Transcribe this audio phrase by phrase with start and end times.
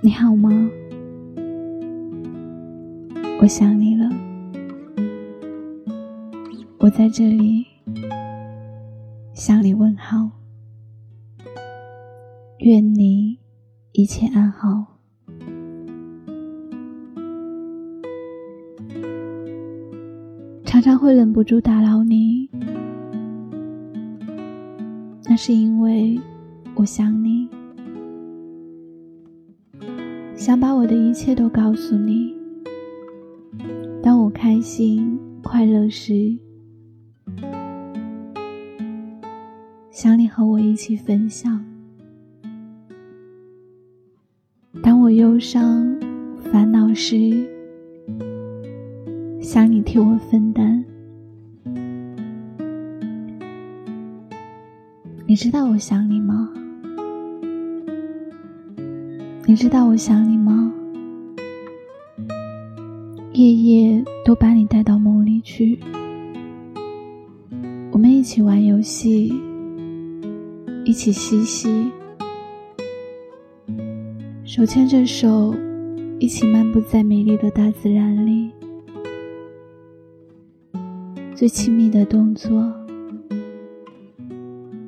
[0.00, 0.48] 你好吗？
[3.40, 4.08] 我想你了，
[6.78, 7.66] 我在这里
[9.34, 10.30] 向你问好，
[12.60, 13.38] 愿你
[13.92, 14.86] 一切安好。
[20.64, 22.48] 常常会忍不住打扰你，
[25.24, 26.18] 那是因为
[26.76, 27.37] 我想你，
[30.48, 32.34] 想把我的一切都告诉你。
[34.02, 36.34] 当我开心快乐时，
[39.90, 41.52] 想你和我一起分享；
[44.82, 45.94] 当我忧伤
[46.50, 47.46] 烦恼时，
[49.42, 50.82] 想你替我分担。
[55.26, 56.37] 你知道我想你吗？
[59.48, 60.70] 你知道我想你吗？
[63.32, 65.80] 夜夜都把你带到梦里去，
[67.90, 69.32] 我们一起玩游戏，
[70.84, 71.90] 一起嬉戏，
[74.44, 75.54] 手牵着手，
[76.18, 78.50] 一起漫步在美丽的大自然里。
[81.34, 82.70] 最亲密的动作，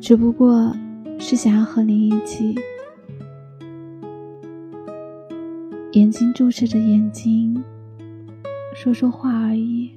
[0.03, 0.71] 只不过
[1.19, 2.55] 是想要和你一起，
[5.93, 7.63] 眼睛注视着眼睛。
[8.75, 9.91] 说说话而已。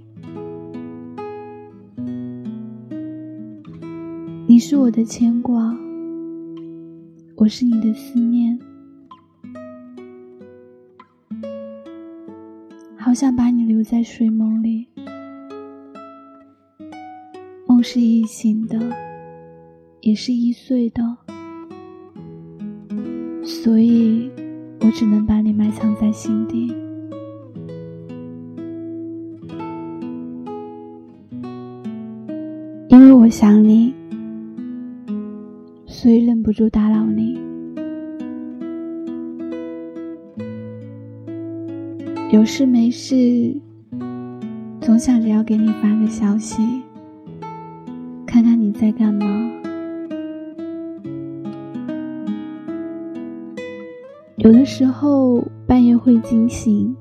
[4.48, 5.76] 你是我的牵挂，
[7.36, 8.60] 我是你的思念。
[12.98, 14.88] 好想把你留在睡梦里，
[17.68, 18.80] 梦是易醒的，
[20.02, 21.18] 也是易碎的，
[23.44, 24.32] 所以
[24.94, 26.72] 只能把你埋藏在心底。
[32.90, 33.92] 因为我想你，
[35.88, 37.42] 所以忍不住打扰你。
[42.32, 43.56] 有事没事，
[44.80, 46.62] 总想着要给你发个消息，
[48.28, 49.53] 看看你在干嘛。
[54.44, 56.94] 有的时候半夜会惊醒，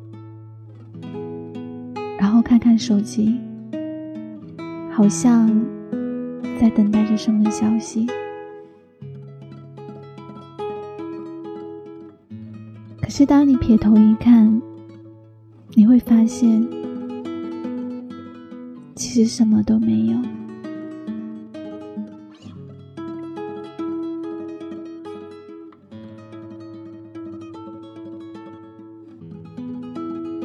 [2.16, 3.36] 然后看看手机，
[4.92, 5.50] 好像。
[6.60, 8.06] 在等待着什么消息？
[13.00, 14.62] 可是当你撇头一看，
[15.74, 16.64] 你会发现，
[18.94, 20.16] 其实什么都没有。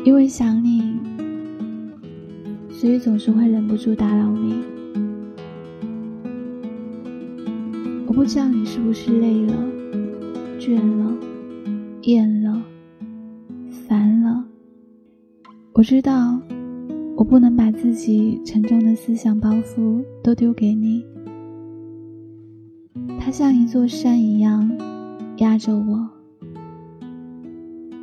[0.07, 0.97] 因为想你，
[2.69, 4.55] 所以总是会忍不住打扰你。
[8.07, 9.53] 我不知道你是不是累了、
[10.57, 11.13] 倦了、
[12.03, 12.63] 厌了、
[13.85, 14.45] 烦了？
[15.73, 16.39] 我知道，
[17.17, 21.03] 我不能把自己沉重的思想包袱都丢给你。
[23.19, 24.71] 它像一座山一样
[25.39, 26.09] 压着我，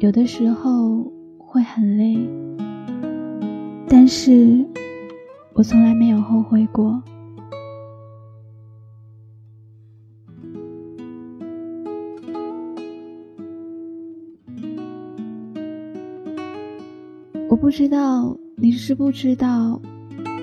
[0.01, 1.11] 有的时候
[1.55, 2.19] 会很累，
[3.89, 4.67] 但是
[5.53, 7.01] 我从来没有后悔过。
[17.49, 19.81] 我不知道你是不知道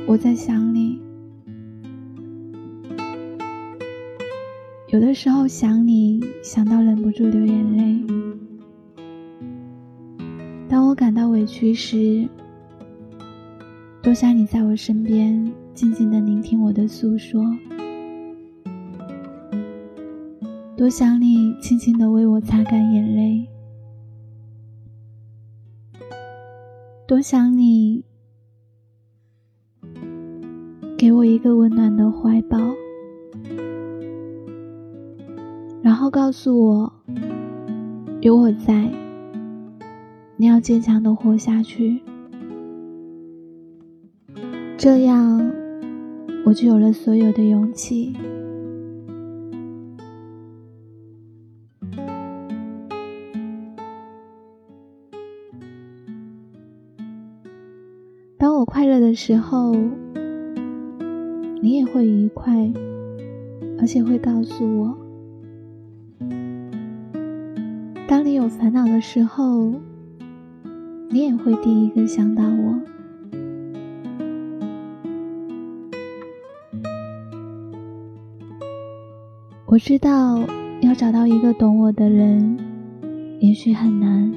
[0.08, 0.98] 我在想你。
[4.88, 8.31] 有的时候想你想到忍不住流眼泪。
[11.41, 12.29] 委屈时，
[14.03, 17.44] 多想你在我身边静静的聆听我的诉说。
[20.78, 23.49] 多想你轻轻的为我擦干眼泪。
[27.08, 28.05] 多想你
[30.96, 32.59] 给我一个温暖的怀抱，
[35.82, 36.94] 然后告诉我
[38.22, 38.87] 有我在，
[40.41, 42.02] 你要坚强的活下去，
[44.76, 45.52] 这样
[46.43, 48.16] 我就有了所有的勇气。
[58.40, 59.76] 当我快乐的时候，
[61.61, 62.73] 你也会愉快，
[63.79, 64.97] 而且会告诉我。
[68.08, 69.72] 当你有烦恼的时候，
[71.13, 72.81] 你也会第一个想到我。
[79.66, 80.40] 我知道
[80.81, 82.58] 要找到一个懂我的人，
[83.40, 84.31] 也许很难，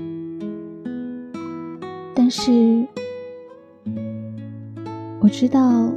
[2.12, 2.84] 但是
[5.20, 5.92] 我知道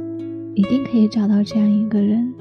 [0.54, 2.32] 一定可以找到这样一个人。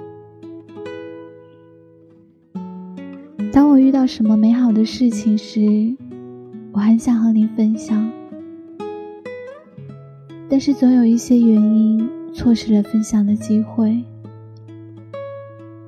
[3.52, 5.96] 当我遇到什么美好的事情时，
[6.72, 8.12] 我很想和你分享，
[10.50, 14.04] 但是总有一些原因错失了分享的机会。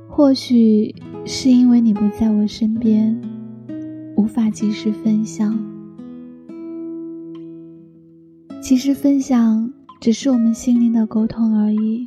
[0.08, 0.94] 或许
[1.26, 3.20] 是因为你不在我身边，
[4.18, 5.58] 无法及时分享。
[8.62, 9.72] 其实分享
[10.02, 12.06] 只是我们心灵的沟通而已，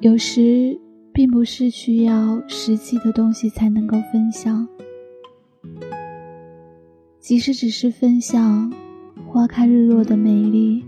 [0.00, 0.76] 有时
[1.12, 4.66] 并不是需要实际的东西才能够分享。
[7.20, 8.72] 即使只是分享
[9.32, 10.84] 花开日落的美丽，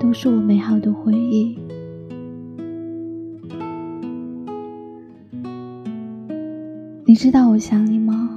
[0.00, 1.58] 都是我美好的回忆。
[7.04, 8.30] 你知道我想你吗？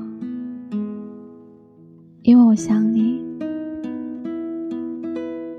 [2.23, 3.23] 因为我想你，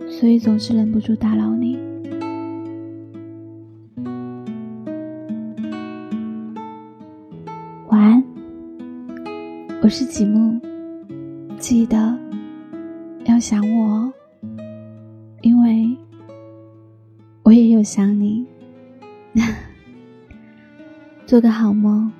[0.06, 1.78] 所以总是忍不住打扰你。
[7.88, 8.22] 晚安，
[9.82, 10.60] 我是吉木，
[11.58, 12.25] 记得
[13.36, 14.10] 要想我，
[15.42, 15.94] 因为
[17.42, 18.46] 我也有想你。
[21.26, 22.10] 做个好梦。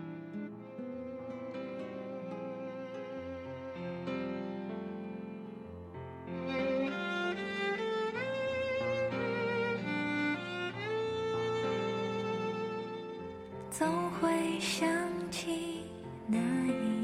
[13.70, 13.88] 总
[14.20, 14.28] 会
[14.60, 14.86] 想
[15.30, 15.80] 起
[16.26, 16.36] 那
[16.66, 16.95] 一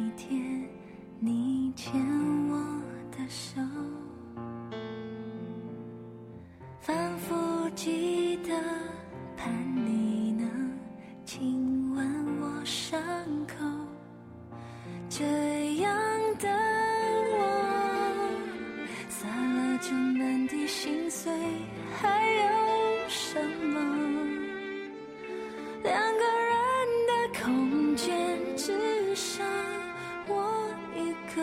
[7.84, 8.54] 记得
[9.36, 10.46] 盼你能
[11.24, 12.96] 亲吻我伤
[13.48, 13.54] 口，
[15.08, 15.24] 这
[15.78, 15.92] 样
[16.38, 16.48] 的
[17.32, 17.42] 我，
[19.08, 21.32] 散了这满地心碎，
[22.00, 23.80] 还有什么？
[25.82, 26.54] 两个人
[27.08, 27.10] 的。
[27.42, 29.44] 空间只剩
[30.28, 31.42] 我一个，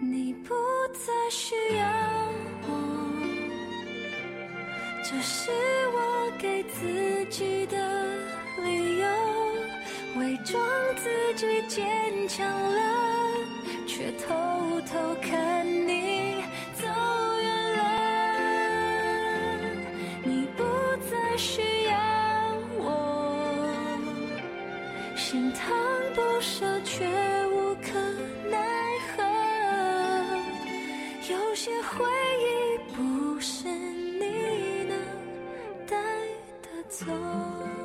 [0.00, 0.54] 你不
[0.94, 1.87] 再需要
[5.10, 5.50] 这是
[5.94, 7.78] 我给自己的
[8.62, 9.08] 理由，
[10.16, 10.62] 伪装
[10.96, 12.78] 自己坚强了，
[13.86, 14.34] 却偷
[14.82, 16.44] 偷看你
[16.74, 16.86] 走
[17.42, 17.80] 远了，
[20.24, 20.62] 你不
[21.10, 21.96] 再需要
[22.76, 22.84] 我。
[25.16, 25.74] 心疼
[26.14, 27.06] 不舍，却
[27.46, 27.98] 无可
[28.50, 28.58] 奈
[29.16, 29.24] 何。
[31.32, 32.04] 有些回
[36.98, 37.77] 走。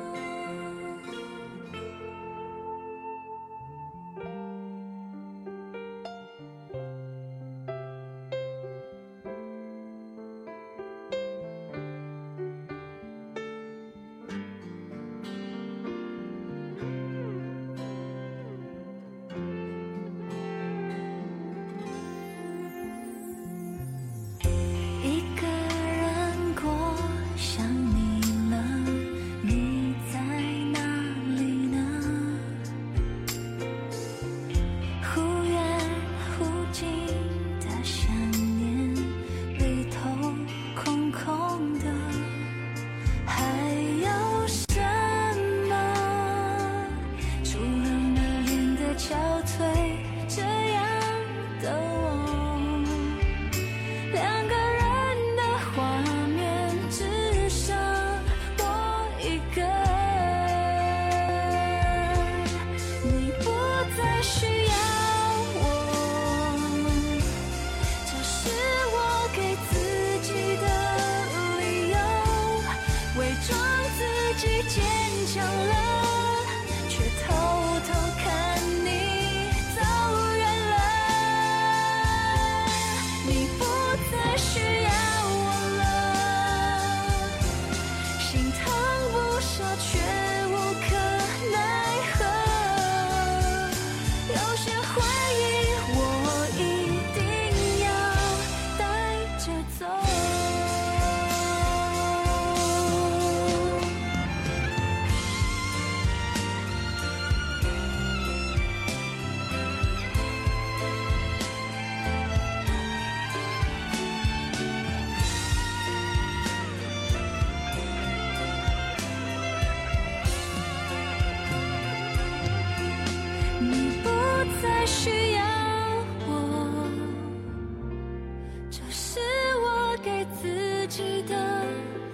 [130.04, 131.34] 给自己的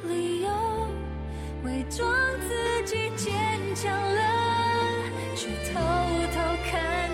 [0.04, 0.48] 理由，
[1.64, 3.28] 伪装自己坚
[3.74, 4.22] 强了，
[5.34, 5.80] 却偷
[6.32, 7.09] 偷看。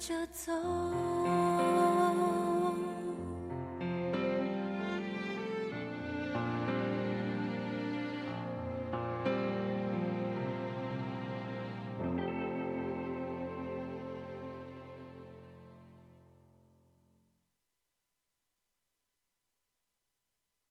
[0.00, 0.50] 着走。